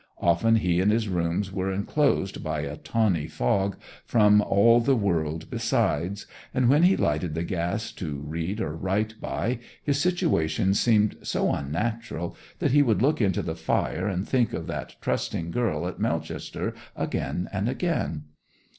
Often 0.17 0.55
he 0.55 0.79
and 0.81 0.91
his 0.91 1.07
rooms 1.07 1.51
were 1.51 1.71
enclosed 1.71 2.43
by 2.43 2.61
a 2.61 2.75
tawny 2.75 3.27
fog 3.27 3.77
from 4.03 4.41
all 4.41 4.79
the 4.79 4.95
world 4.95 5.47
besides, 5.51 6.25
and 6.55 6.67
when 6.67 6.81
he 6.81 6.97
lighted 6.97 7.35
the 7.35 7.43
gas 7.43 7.91
to 7.91 8.17
read 8.25 8.59
or 8.61 8.75
write 8.75 9.19
by, 9.21 9.59
his 9.83 10.01
situation 10.01 10.73
seemed 10.73 11.17
so 11.21 11.53
unnatural 11.53 12.35
that 12.57 12.71
he 12.71 12.81
would 12.81 13.03
look 13.03 13.21
into 13.21 13.43
the 13.43 13.53
fire 13.55 14.07
and 14.07 14.27
think 14.27 14.53
of 14.53 14.65
that 14.65 14.95
trusting 15.01 15.51
girl 15.51 15.87
at 15.87 15.99
Melchester 15.99 16.73
again 16.95 17.47
and 17.53 17.69
again. 17.69 18.23